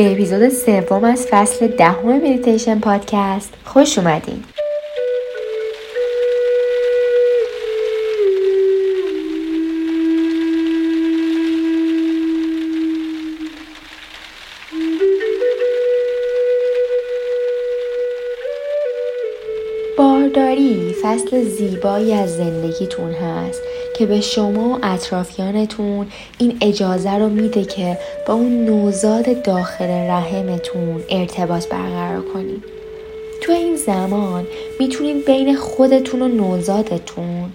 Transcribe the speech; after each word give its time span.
به 0.00 0.12
اپیزود 0.12 0.48
سوم 0.48 1.04
از 1.04 1.26
فصل 1.26 1.66
دهم 1.66 2.16
مدیتیشن 2.16 2.80
پادکست 2.80 3.54
خوش 3.64 3.98
اومدین. 3.98 4.44
بارداری 19.98 20.94
فصل 21.02 21.44
زیبایی 21.44 22.12
از 22.14 22.36
زندگیتون 22.36 23.12
هست. 23.12 23.62
که 24.00 24.06
به 24.06 24.20
شما 24.20 24.68
و 24.68 24.78
اطرافیانتون 24.82 26.06
این 26.38 26.56
اجازه 26.60 27.14
رو 27.14 27.28
میده 27.28 27.64
که 27.64 27.98
با 28.26 28.34
اون 28.34 28.64
نوزاد 28.64 29.42
داخل 29.42 29.84
رحمتون 29.84 31.02
ارتباط 31.10 31.68
برقرار 31.68 32.22
کنید 32.22 32.64
تو 33.42 33.52
این 33.52 33.76
زمان 33.76 34.46
می‌تونید 34.80 35.24
بین 35.24 35.56
خودتون 35.56 36.22
و 36.22 36.28
نوزادتون 36.28 37.52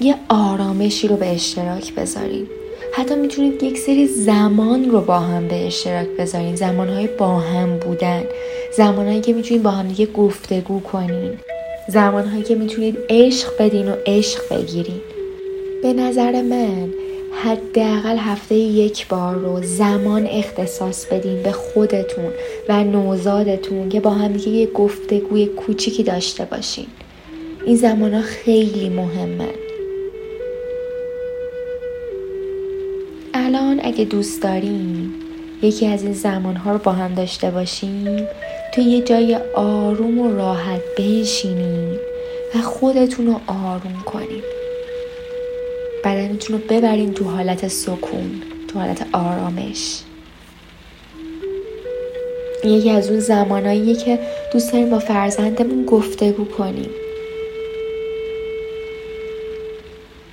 یه 0.00 0.14
آرامشی 0.28 1.08
رو 1.08 1.16
به 1.16 1.26
اشتراک 1.26 1.94
بذارید 1.94 2.48
حتی 2.94 3.14
می‌تونید 3.14 3.62
یک 3.62 3.78
سری 3.78 4.06
زمان 4.06 4.90
رو 4.90 5.00
با 5.00 5.18
هم 5.18 5.48
به 5.48 5.66
اشتراک 5.66 6.08
بذارین. 6.18 6.56
زمانهای 6.56 7.06
با 7.06 7.38
هم 7.38 7.78
بودن. 7.78 8.22
زمانهایی 8.76 9.20
که 9.20 9.32
می‌تونید 9.32 9.62
با 9.62 9.70
هم 9.70 9.88
دیگه 9.88 10.06
گفتگو 10.06 10.80
کنین. 10.80 11.32
زمانهایی 11.88 12.42
که 12.42 12.54
می‌تونید 12.54 12.98
عشق 13.08 13.48
بدین 13.58 13.88
و 13.88 13.94
عشق 14.06 14.40
بگیرین. 14.50 15.00
به 15.82 15.92
نظر 15.92 16.42
من 16.42 16.88
حداقل 17.32 18.16
هفته 18.16 18.54
یک 18.54 19.08
بار 19.08 19.34
رو 19.34 19.62
زمان 19.62 20.26
اختصاص 20.26 21.06
بدین 21.06 21.42
به 21.42 21.52
خودتون 21.52 22.32
و 22.68 22.84
نوزادتون 22.84 23.88
که 23.88 24.00
با 24.00 24.10
هم 24.10 24.36
یه 24.36 24.66
گفتگوی 24.66 25.46
کوچیکی 25.46 26.02
داشته 26.02 26.44
باشین. 26.44 26.86
این 27.66 27.76
زمان 27.76 28.14
ها 28.14 28.22
خیلی 28.22 28.88
مهمن. 28.88 29.54
الان 33.34 33.80
اگه 33.84 34.04
دوست 34.04 34.42
داریم 34.42 35.14
یکی 35.62 35.86
از 35.86 36.02
این 36.02 36.12
زمان 36.12 36.56
ها 36.56 36.72
رو 36.72 36.78
با 36.78 36.92
هم 36.92 37.14
داشته 37.14 37.50
باشیم 37.50 38.26
تو 38.74 38.80
یه 38.80 39.00
جای 39.00 39.38
آروم 39.54 40.18
و 40.18 40.36
راحت 40.36 40.80
بنشینیم 40.98 41.98
و 42.54 42.58
خودتون 42.58 43.26
رو 43.26 43.40
آروم 43.46 44.02
کنیم 44.06 44.42
بدنتون 46.04 46.58
رو 46.58 46.62
ببرین 46.68 47.14
تو 47.14 47.24
حالت 47.24 47.68
سکون 47.68 48.42
تو 48.68 48.78
حالت 48.78 49.06
آرامش. 49.12 50.00
یکی 52.64 52.90
از 52.90 53.10
اون 53.10 53.20
زمانایی 53.20 53.94
که 53.94 54.18
دوست 54.52 54.72
داریم 54.72 54.90
با 54.90 54.98
فرزندمون 54.98 55.84
گفتگو 55.84 56.44
کنیم. 56.44 56.90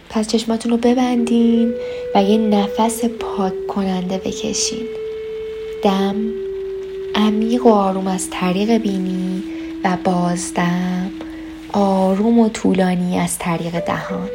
پس 0.10 0.28
چشماتون 0.28 0.72
رو 0.72 0.78
ببندین 0.78 1.74
و 2.16 2.24
یه 2.24 2.38
نفس 2.38 3.06
پاک 3.06 3.68
کننده 3.68 4.18
بکشین. 4.18 4.88
دم 5.84 6.16
عمیق 7.16 7.66
و 7.66 7.70
آروم 7.70 8.08
از 8.08 8.30
طریق 8.30 8.78
بینی 8.78 9.44
و 9.84 9.98
بازدم 10.04 11.12
آروم 11.74 12.40
و 12.40 12.50
طولانی 12.50 13.20
از 13.20 13.40
طریق 13.40 13.80
دهان. 13.80 14.30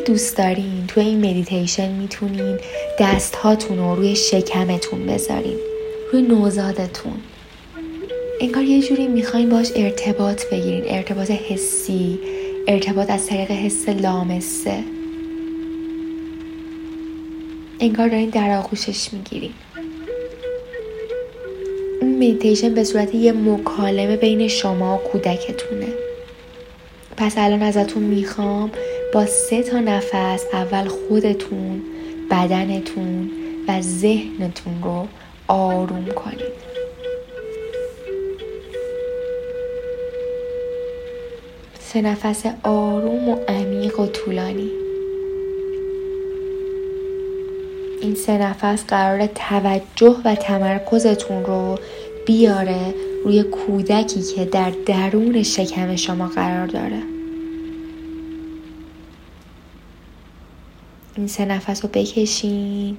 اگه 0.00 0.08
دوست 0.08 0.36
دارین 0.36 0.84
تو 0.88 1.00
این 1.00 1.18
مدیتیشن 1.18 1.92
می‌تونین 1.92 2.58
دست 3.00 3.34
هاتون 3.34 3.78
رو 3.78 3.94
روی 3.94 4.16
شکمتون 4.16 5.06
بذارین 5.06 5.56
روی 6.12 6.22
نوزادتون. 6.22 7.20
انگار 8.40 8.62
یه 8.62 8.82
جوری 8.82 9.06
می‌خواین 9.06 9.48
باش 9.48 9.72
ارتباط 9.76 10.44
بگیرین 10.52 10.84
ارتباط 10.86 11.30
حسی 11.30 12.18
ارتباط 12.68 13.10
از 13.10 13.26
طریق 13.26 13.50
حس 13.50 13.88
لامسه. 13.88 14.84
انگار 17.80 18.08
دارین 18.08 18.30
در 18.30 18.58
آغوشش 18.58 19.12
می‌گیرین. 19.12 19.52
این 22.00 22.16
مدیتیشن 22.16 22.74
به 22.74 22.84
صورت 22.84 23.14
یه 23.14 23.32
مکالمه 23.32 24.16
بین 24.16 24.48
شما 24.48 24.94
و 24.94 24.98
کودکتونه. 24.98 25.88
پس 27.16 27.34
الان 27.38 27.62
ازتون 27.62 28.02
می‌خوام 28.02 28.70
با 29.12 29.26
سه 29.26 29.62
تا 29.62 29.78
نفس 29.78 30.44
اول 30.52 30.88
خودتون 30.88 31.82
بدنتون 32.30 33.30
و 33.68 33.80
ذهنتون 33.80 34.82
رو 34.82 35.06
آروم 35.48 36.04
کنید. 36.04 36.70
سه 41.80 42.02
نفس 42.02 42.44
آروم 42.62 43.28
و 43.28 43.36
عمیق 43.48 44.00
و 44.00 44.06
طولانی. 44.06 44.70
این 48.00 48.14
سه 48.14 48.38
نفس 48.38 48.84
قرار 48.84 49.26
توجه 49.26 50.16
و 50.24 50.34
تمرکزتون 50.34 51.44
رو 51.44 51.78
بیاره 52.26 52.94
روی 53.24 53.42
کودکی 53.42 54.22
که 54.22 54.44
در 54.44 54.72
درون 54.86 55.42
شکم 55.42 55.96
شما 55.96 56.26
قرار 56.26 56.66
داره. 56.66 57.19
این 61.20 61.28
سه 61.28 61.44
نفس 61.44 61.84
رو 61.84 61.90
بکشین 61.92 62.96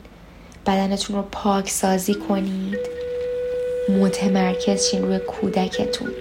بدنتون 0.65 1.15
رو 1.15 1.21
پاک 1.31 1.69
سازی 1.69 2.13
کنید. 2.13 2.79
متمرکز 3.89 4.85
شین 4.85 5.01
روی 5.01 5.19
کودکتون. 5.19 6.11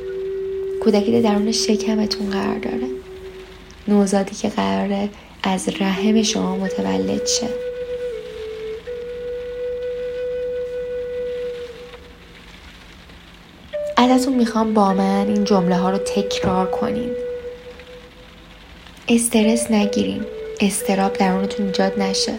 کودکی 0.84 1.12
که 1.12 1.22
درون 1.22 1.52
شکمتون 1.52 2.30
قرار 2.30 2.58
داره. 2.58 2.88
نوزادی 3.88 4.34
که 4.34 4.48
قراره 4.48 5.08
از 5.42 5.68
رحم 5.80 6.22
شما 6.22 6.56
متولد 6.56 7.26
شه. 7.26 7.46
ازتون 13.96 14.34
می‌خوام 14.34 14.74
با 14.74 14.94
من 14.94 15.26
این 15.26 15.44
جمله 15.44 15.76
ها 15.76 15.90
رو 15.90 15.98
تکرار 15.98 16.70
کنین. 16.70 17.10
استرس 19.08 19.70
نگیرین. 19.70 20.24
استراب 20.60 21.12
درونتون 21.12 21.66
ایجاد 21.66 21.98
نشه. 21.98 22.32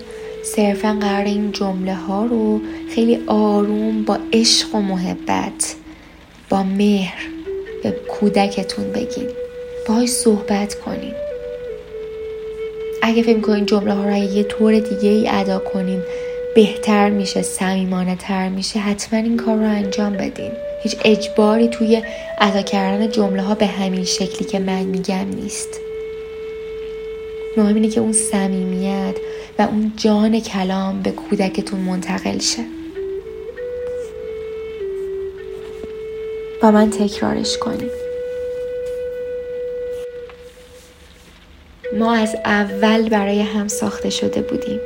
صرفا 0.44 0.98
قرار 1.02 1.26
این 1.26 1.52
جمله 1.52 1.94
ها 1.94 2.26
رو 2.26 2.62
خیلی 2.96 3.20
آروم 3.28 4.04
با 4.04 4.20
عشق 4.34 4.76
و 4.76 4.80
محبت 4.80 5.76
با 6.50 6.64
مهر 6.64 7.28
به 7.84 7.92
کودکتون 7.92 8.92
بگین. 8.92 9.28
باهاش 9.88 10.10
صحبت 10.10 10.76
کنین. 10.76 11.14
اگه 13.02 13.24
فکر 13.24 13.40
کنین 13.40 13.66
جمله 13.66 13.94
ها 13.94 14.04
رو 14.04 14.16
یه 14.16 14.44
طور 14.44 14.80
دیگه 14.80 15.10
ای 15.10 15.30
ادا 15.30 15.60
کنین 15.60 16.04
بهتر 16.56 17.10
میشه 17.10 17.42
سمیمانه 17.42 18.16
تر 18.16 18.50
میشه 18.50 18.80
حتما 18.80 19.20
این 19.20 19.38
کار 19.38 19.56
رو 19.56 19.66
انجام 19.66 20.14
بدین. 20.14 20.52
هیچ 20.84 20.96
اجباری 21.06 21.68
توی 21.68 22.04
ادا 22.38 22.62
کردن 22.62 23.10
جمله 23.10 23.42
ها 23.42 23.56
به 23.56 23.66
همین 23.66 24.04
شکلی 24.04 24.48
که 24.48 24.60
من 24.60 24.84
میگم 24.84 25.30
نیست. 25.30 25.91
مهم 27.58 27.76
اینه 27.76 27.90
که 27.90 28.00
اون 28.00 28.12
صمیمیت 28.12 29.16
و 29.60 29.62
اون 29.62 29.94
جان 29.98 30.40
کلام 30.40 31.02
به 31.02 31.12
کودکتون 31.12 31.80
منتقل 31.80 32.40
شه. 32.40 32.64
با 36.62 36.72
من 36.72 36.90
تکرارش 36.90 37.58
کنیم. 37.58 37.90
ما 42.00 42.14
از 42.14 42.36
اول 42.46 43.10
برای 43.10 43.42
هم 43.42 43.68
ساخته 43.68 44.10
شده 44.10 44.42
بودیم. 44.42 44.80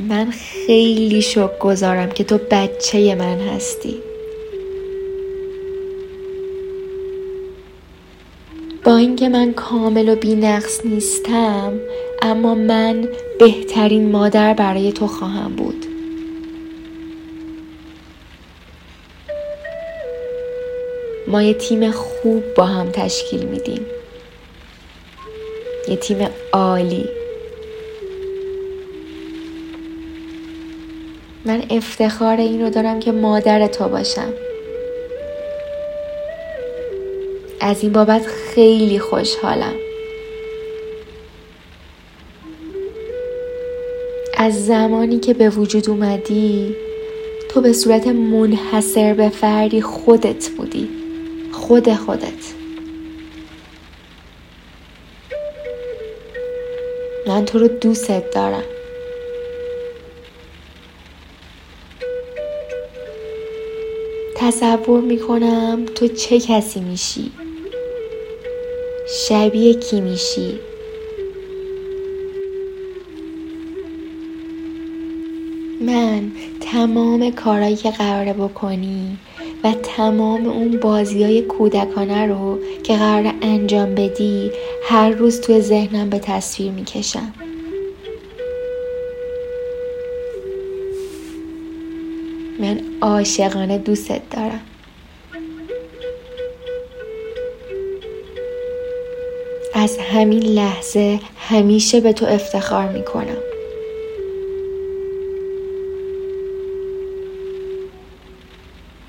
من 0.00 0.30
خیلی 0.30 1.22
شک 1.22 1.58
گذارم 1.58 2.10
که 2.10 2.24
تو 2.24 2.38
بچه 2.50 3.14
من 3.14 3.40
هستی. 3.40 4.02
اینکه 9.20 9.38
من 9.38 9.52
کامل 9.52 10.08
و 10.08 10.16
بینقص 10.16 10.80
نیستم 10.84 11.72
اما 12.22 12.54
من 12.54 13.08
بهترین 13.38 14.10
مادر 14.10 14.54
برای 14.54 14.92
تو 14.92 15.06
خواهم 15.06 15.56
بود. 15.56 15.86
ما 21.28 21.42
یه 21.42 21.54
تیم 21.54 21.90
خوب 21.90 22.54
با 22.54 22.64
هم 22.64 22.90
تشکیل 22.90 23.46
میدیم. 23.46 23.86
یه 25.88 25.96
تیم 25.96 26.28
عالی. 26.52 27.08
من 31.44 31.62
افتخار 31.70 32.36
این 32.36 32.62
رو 32.62 32.70
دارم 32.70 33.00
که 33.00 33.12
مادر 33.12 33.66
تو 33.66 33.88
باشم. 33.88 34.32
از 37.60 37.82
این 37.82 37.92
بابت 37.92 38.26
خیلی 38.26 38.98
خوشحالم. 38.98 39.74
از 44.36 44.66
زمانی 44.66 45.18
که 45.18 45.34
به 45.34 45.50
وجود 45.50 45.90
اومدی 45.90 46.76
تو 47.48 47.60
به 47.60 47.72
صورت 47.72 48.06
منحصر 48.06 49.14
به 49.14 49.28
فردی 49.28 49.80
خودت 49.80 50.48
بودی. 50.48 50.88
خود 51.52 51.94
خودت. 51.94 52.54
من 57.26 57.44
تو 57.44 57.58
رو 57.58 57.68
دوست 57.68 58.08
دارم. 58.34 58.62
تصور 64.36 65.00
می‌کنم 65.00 65.86
تو 65.94 66.08
چه 66.08 66.40
کسی 66.40 66.80
میشی؟ 66.80 67.32
شبیه 69.10 69.74
کی 69.74 70.00
میشی 70.00 70.60
من 75.80 76.32
تمام 76.60 77.30
کارهایی 77.30 77.76
که 77.76 77.90
قراره 77.90 78.32
بکنی 78.32 79.18
و 79.64 79.72
تمام 79.82 80.46
اون 80.46 80.80
بازی 80.80 81.24
های 81.24 81.42
کودکانه 81.42 82.26
رو 82.26 82.58
که 82.82 82.96
قرار 82.96 83.34
انجام 83.42 83.94
بدی 83.94 84.50
هر 84.82 85.10
روز 85.10 85.40
توی 85.40 85.60
ذهنم 85.60 86.10
به 86.10 86.18
تصویر 86.18 86.72
می‌کشم. 86.72 87.32
من 92.58 92.80
عاشقانه 93.00 93.78
دوستت 93.78 94.30
دارم. 94.30 94.67
از 99.78 99.98
همین 99.98 100.42
لحظه 100.42 101.20
همیشه 101.38 102.00
به 102.00 102.12
تو 102.12 102.26
افتخار 102.26 102.88
می‌کنم. 102.88 103.36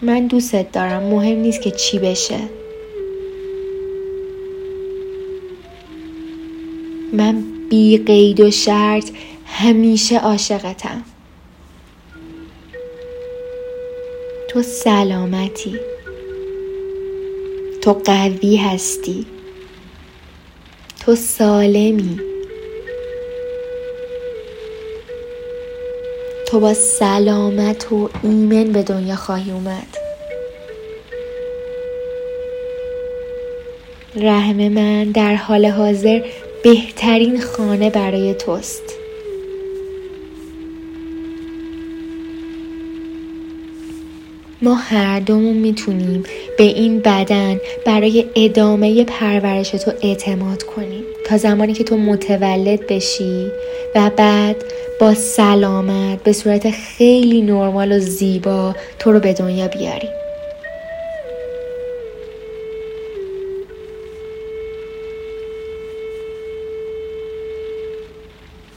من 0.02 0.28
دوستت 0.28 0.72
دارم. 0.72 1.04
مهم 1.04 1.38
نیست 1.38 1.62
که 1.62 1.72
چی 1.72 2.00
بشه. 2.00 2.40
من 7.14 7.44
بی 7.70 7.98
قید 7.98 8.40
و 8.40 8.52
شرط 8.52 9.10
همیشه 9.46 10.20
عاشقتم. 10.20 11.04
تو 14.48 14.62
سلامتی. 14.62 15.80
تو 17.82 17.94
قوی 17.94 18.56
هستی. 18.56 19.26
تو 21.10 21.16
سالمی. 21.16 22.20
تو 26.48 26.60
با 26.60 26.74
سلامت 26.74 27.92
و 27.92 28.10
ایمن 28.24 28.72
به 28.72 28.84
دنیا 28.84 29.16
خواهی 29.16 29.52
اومد. 29.52 29.98
رحم 34.16 34.56
من 34.68 35.04
در 35.04 35.36
حال 35.36 35.66
حاضر 35.66 36.22
بهترین 36.64 37.42
خانه 37.42 37.90
برای 37.90 38.34
توست. 38.34 38.99
ما 44.62 44.76
هر 44.76 45.20
دومون 45.20 45.58
می‌تونیم 45.58 46.24
به 46.58 46.64
این 46.64 47.00
بدن 47.00 47.60
برای 47.86 48.26
ادامه 48.36 49.04
پرورش 49.04 49.70
تو 49.70 49.92
اعتماد 50.02 50.64
کنیم. 50.64 51.04
تا 51.26 51.38
زمانی 51.38 51.74
که 51.74 51.84
تو 51.84 51.98
متولد 51.98 52.88
بشی 52.88 53.52
و 53.96 54.12
بعد 54.18 54.56
با 55.00 55.14
سلامت 55.14 56.24
به 56.24 56.34
صورت 56.34 56.72
خیلی 56.72 57.42
نرمال 57.42 57.92
و 57.92 58.00
زیبا 58.00 58.76
تو 59.00 59.12
رو 59.12 59.20
به 59.20 59.34
دنیا 59.34 59.68
بیاریم 59.68 60.10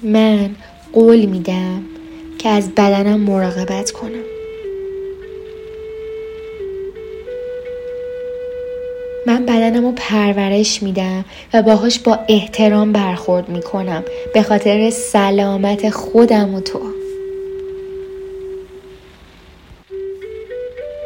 من 0.02 0.50
قول 0.92 1.24
میدم 1.24 1.82
که 2.38 2.48
از 2.48 2.70
بدنم 2.70 3.20
مراقبت 3.20 3.90
کنم. 3.90 4.41
من 9.26 9.46
بدنم 9.46 9.84
رو 9.84 9.92
پرورش 9.96 10.82
میدم 10.82 11.24
و 11.54 11.62
باهاش 11.62 11.98
با 11.98 12.18
احترام 12.28 12.92
برخورد 12.92 13.48
می‌کنم. 13.48 14.04
به 14.34 14.42
خاطر 14.42 14.90
سلامت 14.90 15.90
خودم 15.90 16.54
و 16.54 16.60
تو. 16.60 16.80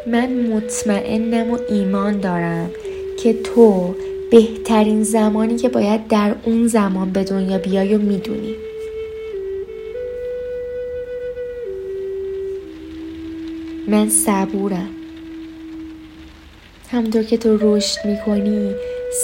من 0.07 0.33
مطمئنم 0.33 1.51
و 1.51 1.57
ایمان 1.69 2.19
دارم 2.19 2.69
که 3.23 3.33
تو 3.33 3.95
بهترین 4.31 5.03
زمانی 5.03 5.55
که 5.55 5.69
باید 5.69 6.07
در 6.07 6.35
اون 6.45 6.67
زمان 6.67 7.11
به 7.11 7.23
دنیا 7.23 7.57
بیای 7.57 7.95
و 7.95 7.97
می‌دونی. 7.97 8.55
من 13.87 14.09
صبورم. 14.09 14.89
همونطور 16.91 17.23
که 17.23 17.37
تو 17.37 17.57
رشد 17.61 18.05
می‌کنی 18.05 18.75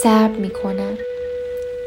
صبر 0.04 0.38
می‌کنم. 0.38 0.98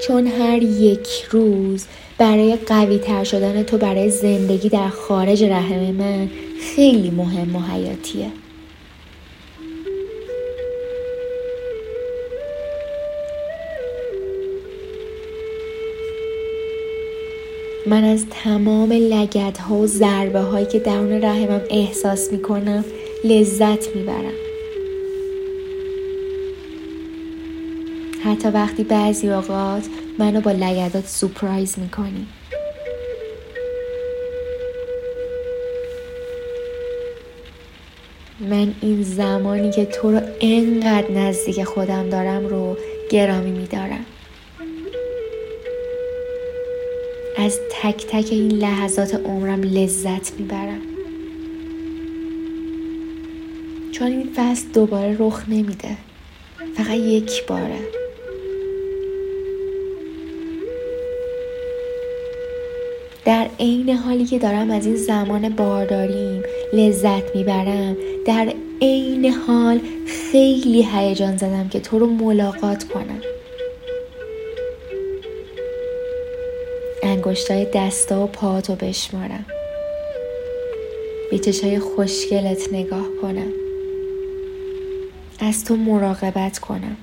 چون 0.06 0.26
هر 0.26 0.62
یک 0.62 1.08
روز 1.30 1.86
برای 2.18 2.56
قوی 2.56 2.98
تر 2.98 3.24
شدن 3.24 3.62
تو 3.62 3.78
برای 3.78 4.10
زندگی 4.10 4.68
در 4.68 4.88
خارج 4.88 5.44
رحم 5.44 5.80
من 5.80 6.30
خیلی 6.60 7.10
مهم 7.10 7.56
و 7.56 7.60
حیاتیه. 7.60 8.26
من 17.86 18.04
از 18.04 18.26
تمام 18.44 18.92
لگت 18.92 19.58
ها 19.58 19.76
و 19.76 19.86
ضربه 19.86 20.40
هایی 20.40 20.66
که 20.66 20.78
درون 20.78 21.24
رحمم 21.24 21.60
احساس 21.70 22.32
می‌کنم 22.32 22.84
لذت 23.24 23.96
می‌برم. 23.96 24.45
حتی 28.26 28.48
وقتی 28.48 28.84
بعضی 28.84 29.28
اوقات 29.28 29.86
منو 30.18 30.40
با 30.40 30.52
لگدات 30.52 31.06
سپرایز 31.06 31.78
می‌کنی. 31.78 32.26
من 38.40 38.74
این 38.80 39.02
زمانی 39.02 39.70
که 39.70 39.84
تو 39.84 40.12
رو 40.12 40.20
انقدر 40.40 41.10
نزدیک 41.10 41.64
خودم 41.64 42.08
دارم 42.08 42.46
رو 42.46 42.76
گرامی 43.10 43.50
میدارم. 43.50 44.06
از 47.38 47.58
تک 47.70 48.06
تک 48.06 48.26
این 48.30 48.52
لحظات 48.52 49.14
عمرم 49.14 49.62
لذت 49.62 50.32
می‌برم. 50.38 50.82
چون 53.92 54.06
این 54.06 54.28
فصل 54.36 54.68
دوباره 54.74 55.16
رخ 55.18 55.48
نمیده. 55.48 55.96
فقط 56.76 56.96
یک 56.96 57.46
باره. 57.46 57.95
در 63.26 63.48
عین 63.60 63.90
حالی 63.90 64.24
که 64.24 64.38
دارم 64.38 64.70
از 64.70 64.86
این 64.86 64.96
زمان 64.96 65.48
بارداریم 65.48 66.42
لذت 66.72 67.36
می‌برم 67.36 67.96
در 68.26 68.52
عین 68.82 69.26
حال 69.26 69.80
خیلی 70.06 70.82
هیجان 70.82 71.36
زدم 71.36 71.68
که 71.68 71.80
تو 71.80 71.98
رو 71.98 72.06
ملاقات 72.06 72.84
کنم. 72.84 73.20
انگشتای 77.02 77.66
دستا 77.74 78.24
و 78.24 78.26
پاهاتو 78.26 78.74
بشمارم. 78.74 79.46
به 81.30 81.38
چشای 81.38 81.78
خوشگلت 81.78 82.72
نگاه 82.72 83.06
کنم. 83.22 83.52
از 85.40 85.64
تو 85.64 85.76
مراقبت 85.76 86.58
کنم. 86.58 86.96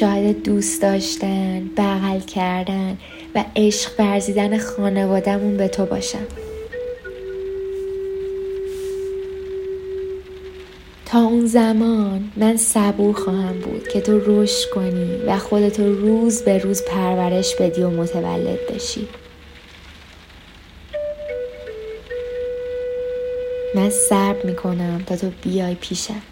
شاید 0.00 0.42
دوست 0.42 0.82
داشتن 0.82 1.70
بغل 1.76 2.20
کردن 2.20 2.98
و 3.34 3.44
عشق 3.56 3.90
ورزیدن 3.98 4.58
خانوادهمون 4.58 5.56
به 5.56 5.68
تو 5.68 5.86
باشم. 5.86 6.26
تا 11.06 11.20
اون 11.20 11.46
زمان 11.46 12.32
من 12.36 12.56
صبور 12.56 13.14
خواهم 13.14 13.58
بود 13.58 13.88
که 13.88 14.00
تو 14.00 14.20
رشد 14.26 14.70
کنی 14.70 15.16
و 15.26 15.38
خودتو 15.38 15.94
روز 15.94 16.42
به 16.42 16.58
روز 16.58 16.82
پرورش 16.82 17.54
بدی 17.56 17.82
و 17.82 17.90
متولد 17.90 18.58
بشی. 18.74 19.08
من 23.74 23.90
صبر 23.90 24.42
می‌کنم 24.44 25.02
تا 25.06 25.16
تو 25.16 25.30
بیای 25.42 25.74
پیشم. 25.74 26.22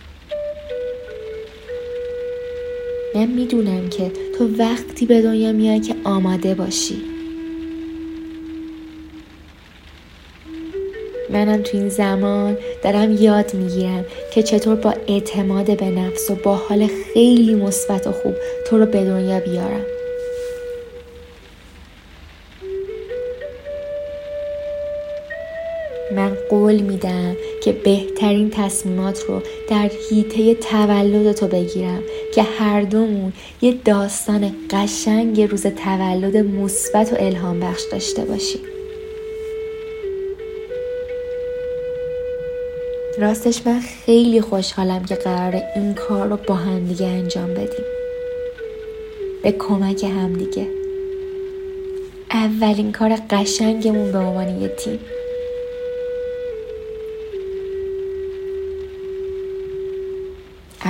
من 3.15 3.27
می‌دونم 3.27 3.89
که 3.89 4.13
تو 4.39 4.49
وقتی 4.59 5.07
به 5.07 5.23
دنیا 5.23 5.53
میای 5.53 5.81
که 5.81 5.95
آماده 6.05 6.55
باشی. 6.55 7.03
منم 11.31 11.63
تو 11.63 11.77
این 11.79 11.89
زمان 11.89 12.57
دارم 12.85 13.13
یاد 13.13 13.55
می‌گیرم 13.55 14.05
که 14.35 14.43
چطور 14.43 14.77
با 14.77 14.95
اعتماد 15.09 15.77
به 15.77 15.91
نفس 15.91 16.31
و 16.31 16.35
با 16.35 16.55
حال 16.55 16.87
خیلی 16.87 17.55
مثبت 17.55 18.07
و 18.07 18.13
خوب 18.13 18.35
تو 18.67 18.79
رو 18.79 18.87
به 18.87 19.05
دنیا 19.05 19.41
بیارم. 19.41 19.98
قول 26.69 26.81
میدم 26.81 27.37
که 27.63 27.73
بهترین 27.73 28.51
تصمیمات 28.51 29.23
رو 29.29 29.43
در 29.69 29.91
حیطه 30.11 30.55
تولد 30.55 31.33
تو 31.33 31.47
بگیرم 31.47 32.03
که 32.35 32.43
هر 32.43 32.83
دومون 32.83 33.33
یه 33.61 33.75
داستان 33.85 34.53
قشنگ 34.71 35.41
روز 35.41 35.67
تولد 35.67 36.37
مثبت 36.37 37.13
و 37.13 37.17
الهام 37.19 37.61
بخش 37.61 37.83
داشته 37.93 38.25
باشیم. 38.25 38.61
راستش 43.19 43.67
من 43.67 43.81
خیلی 43.81 44.41
خوشحالم 44.41 45.05
که 45.05 45.15
قرار 45.15 45.63
این 45.77 45.95
کار 45.95 46.29
رو 46.29 46.37
با 46.37 46.55
همدیگه 46.55 47.07
انجام 47.07 47.55
بدیم. 47.55 47.87
به 49.43 49.53
کمک 49.53 50.05
همدیگه 50.05 50.67
اولین 52.31 52.93
کار 52.93 53.19
قشنگمون 53.31 54.13
به 54.13 54.19
عنوان 54.19 54.63
یه 54.63 54.69
تیم. 54.69 54.99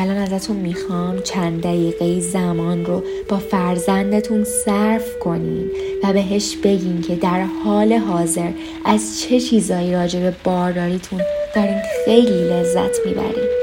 الان 0.01 0.17
ازتون 0.17 0.57
می‌خوام 0.57 1.23
چند 1.23 1.63
دقیقه 1.63 2.21
زمان 2.21 2.85
رو 2.85 3.03
با 3.29 3.39
فرزندتون 3.39 4.45
صرف 4.45 5.19
کنین 5.19 5.71
و 6.05 6.13
بهش 6.13 6.57
بگین 6.57 7.01
که 7.01 7.17
در 7.17 7.43
حال 7.65 7.93
حاضر 7.93 8.51
از 8.85 9.21
چه 9.21 9.41
چیزایی 9.41 9.93
راجع 9.93 10.21
به 10.21 10.35
بارداریتون 10.45 11.21
دارین 11.55 11.79
خیلی 12.05 12.45
لذت 12.45 13.07
می‌برین. 13.07 13.58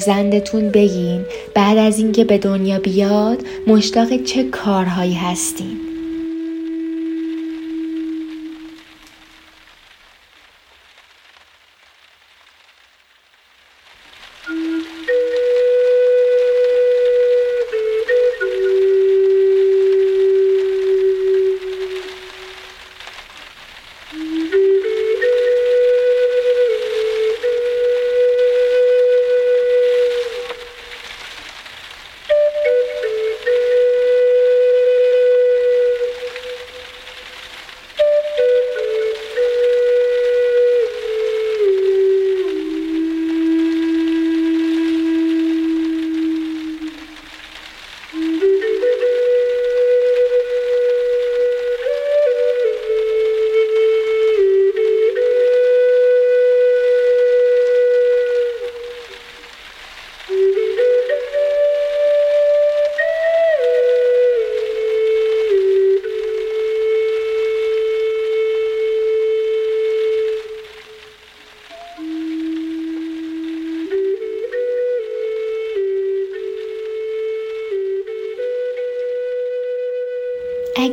فرزندتون 0.00 0.68
بگین. 0.68 1.24
بعد 1.54 1.78
از 1.78 1.98
اینکه 1.98 2.24
به 2.24 2.38
دنیا 2.38 2.78
بیاد 2.78 3.38
مشتاق 3.66 4.22
چه 4.22 4.44
کارهایی 4.44 5.14
هستین؟ 5.14 5.89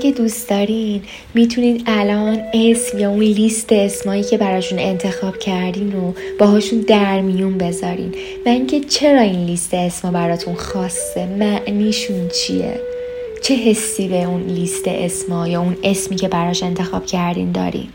اگه 0.08 0.18
دوست 0.18 0.50
دارین 0.50 1.02
می‌تونید 1.34 1.84
الان 1.86 2.42
اسم 2.54 3.00
یا 3.00 3.10
اون 3.10 3.20
لیست 3.20 3.72
اسمایی 3.72 4.24
که 4.24 4.38
براشون 4.38 4.80
انتخاب 4.80 5.38
کردین 5.38 5.92
رو 5.92 6.14
باهاشون 6.40 6.80
در 6.80 7.22
میون 7.22 7.58
بذارین. 7.58 8.16
و 8.46 8.50
اینکه 8.50 8.80
چرا 8.80 9.22
این 9.22 9.46
لیست 9.46 9.74
اسما 9.74 10.12
براتون 10.12 10.56
خاصه؟ 10.56 11.26
معنیشون 11.26 12.28
چیه؟ 12.28 12.80
چه 13.42 13.56
حسی 13.56 14.08
به 14.08 14.24
اون 14.24 14.44
لیست 14.44 14.88
اسما 14.88 15.48
یا 15.48 15.62
اون 15.62 15.78
اسمی 15.84 16.16
که 16.16 16.28
براش 16.28 16.64
انتخاب 16.64 17.06
کردین 17.06 17.52
دارین؟ 17.52 17.88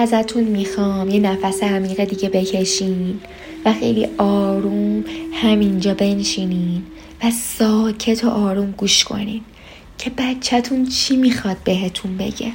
ازتون 0.00 0.44
می‌خوام. 0.44 1.10
یه 1.10 1.20
نفس 1.20 1.62
عمیق 1.62 2.04
دیگه 2.04 2.28
بکشین 2.28 3.20
و 3.64 3.72
خیلی 3.72 4.08
آروم 4.18 5.04
همینجا 5.32 5.94
بنشینین 5.94 6.82
و 7.24 7.30
ساکت 7.30 8.24
و 8.24 8.28
آروم 8.28 8.70
گوش 8.70 9.04
کنین 9.04 9.40
که 9.98 10.10
بچهتون 10.18 10.86
چی 10.86 11.16
می‌خواد 11.16 11.56
بهتون 11.64 12.16
بگه. 12.16 12.52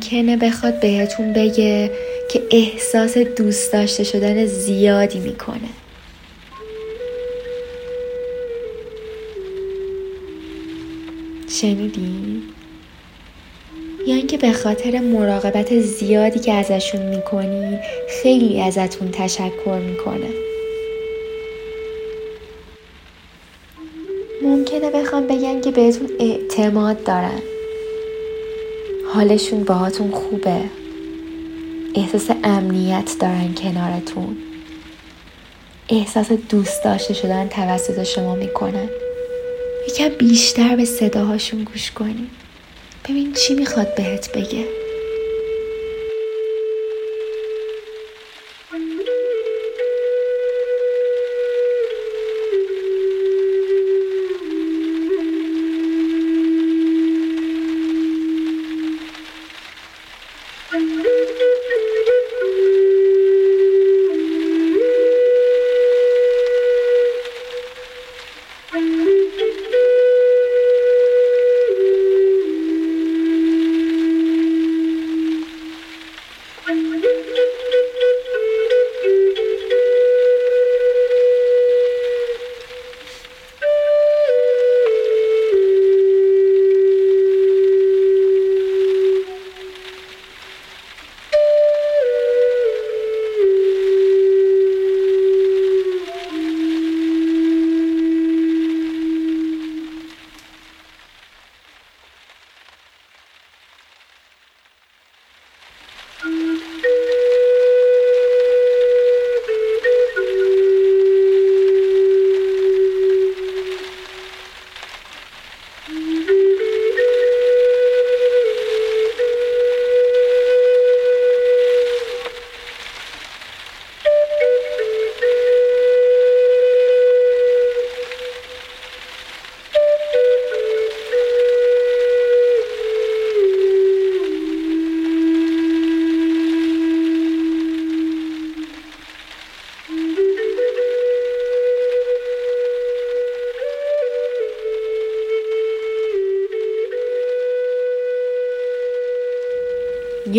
ممکنه 0.00 0.36
بخواد 0.36 0.80
بهتون 0.80 1.32
بگه 1.32 1.90
که 2.30 2.42
احساس 2.50 3.18
دوست 3.18 3.72
داشته 3.72 4.04
شدن 4.04 4.46
زیادی 4.46 5.18
می‌کنه. 5.18 5.68
شنیدین؟ 11.48 12.42
یا 14.06 14.14
اینکه 14.14 14.38
به 14.38 14.52
خاطر 14.52 14.98
مراقبت 15.00 15.80
زیادی 15.80 16.38
که 16.38 16.52
ازشون 16.52 17.02
می‌کنی 17.02 17.78
خیلی 18.22 18.60
ازتون 18.60 19.10
تشکر 19.10 19.78
می‌کنه. 19.86 20.30
ممکنه 24.42 24.90
بخوام 24.90 25.26
بگن 25.26 25.60
که 25.60 25.70
بهتون 25.70 26.10
اعتماد 26.20 27.04
دارن. 27.04 27.42
حالشون 29.14 29.64
باهاتون 29.64 30.10
خوبه. 30.10 30.60
احساس 31.94 32.30
امنیت 32.44 33.10
دارن 33.20 33.54
کنارتون. 33.54 34.36
احساس 35.88 36.32
دوست 36.32 36.84
داشته 36.84 37.14
شدن 37.14 37.48
توسط 37.48 38.02
شما 38.02 38.34
می‌کنن. 38.34 38.88
یکم 39.88 40.08
بیشتر 40.08 40.76
به 40.76 40.84
صداهاشون 40.84 41.64
گوش 41.64 41.90
کنی 41.90 42.26
ببین 43.08 43.32
چی 43.32 43.54
می‌خواد 43.54 43.94
بهت 43.94 44.32
بگه. 44.32 44.79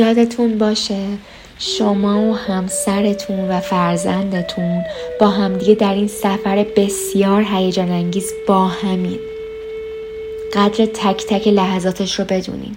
یادتون 0.02 0.58
باشه 0.58 1.06
شما 1.60 2.22
و 2.22 2.36
همسرتون 2.36 3.52
و 3.52 3.60
فرزندتون 3.60 4.84
با 5.20 5.28
همدیگه 5.28 5.76
در 5.76 5.94
این 5.94 6.08
سفر 6.08 6.66
بسیار 6.76 7.46
هیجان 7.48 7.92
انگیز 7.92 8.34
با 8.48 8.68
همین. 8.68 9.20
قدر 10.54 10.86
تک 10.86 11.26
تک 11.26 11.48
لحظاتش 11.48 12.20
رو 12.20 12.26
بدونین. 12.26 12.76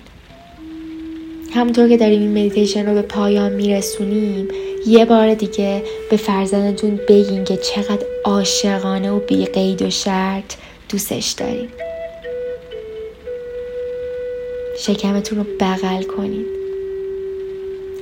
همونطور 1.55 1.89
که 1.89 1.97
داریم 1.97 2.21
این 2.21 2.31
مدیتیشن 2.31 2.87
رو 2.87 2.95
به 2.95 3.03
پایان 3.03 3.53
میرسونیم 3.53 4.49
یه 4.87 5.05
بار 5.05 5.35
دیگه 5.35 5.83
به 6.11 6.17
فرزندتون 6.17 7.01
بگین 7.09 7.45
که 7.45 7.57
چقدر 7.57 8.07
عاشقانه 8.25 9.11
و 9.11 9.19
بی 9.19 9.47
قید 9.47 9.83
و 9.83 9.91
شرط 9.91 10.55
دوستش 10.89 11.31
دارین. 11.31 11.69
شکمتون 14.79 15.39
رو 15.39 15.45
بغل 15.61 16.03
کنین. 16.03 16.64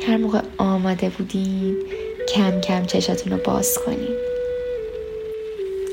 هر 0.06 0.16
موقع 0.16 0.40
آماده 0.58 1.08
بودین 1.08 1.76
کم 2.34 2.60
کم 2.60 2.84
چشاتون 2.84 3.32
رو 3.32 3.38
باز 3.44 3.78
کنین. 3.78 4.16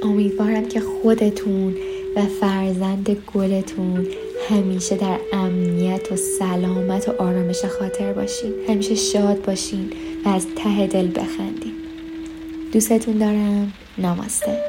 امیدوارم 0.03 0.67
که 0.67 0.79
خودتون 0.79 1.75
و 2.15 2.21
فرزند 2.41 3.17
گلتون 3.33 4.07
همیشه 4.49 4.95
در 4.95 5.19
امنیت 5.33 6.11
و 6.11 6.15
سلامت 6.15 7.09
و 7.09 7.11
آرامش 7.21 7.65
خاطر 7.65 8.13
باشین. 8.13 8.53
همیشه 8.69 8.95
شاد 8.95 9.45
باشین 9.45 9.93
و 10.25 10.29
از 10.29 10.47
ته 10.55 10.87
دل 10.87 11.07
بخندین. 11.07 11.73
دوستتون 12.73 13.17
دارم. 13.17 13.73
نماسته. 13.97 14.68